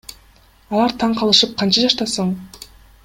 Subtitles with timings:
[0.77, 2.33] Алар таң калышып Канча жаштасың?